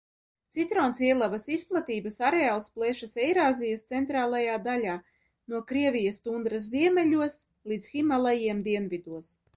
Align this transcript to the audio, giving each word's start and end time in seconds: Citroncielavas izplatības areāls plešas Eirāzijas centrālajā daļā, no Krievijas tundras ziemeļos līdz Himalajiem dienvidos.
Citroncielavas 0.55 1.43
izplatības 1.55 2.17
areāls 2.29 2.71
plešas 2.79 3.13
Eirāzijas 3.25 3.85
centrālajā 3.93 4.55
daļā, 4.69 4.95
no 5.53 5.61
Krievijas 5.73 6.25
tundras 6.29 6.67
ziemeļos 6.73 7.41
līdz 7.75 7.95
Himalajiem 7.95 8.69
dienvidos. 8.71 9.33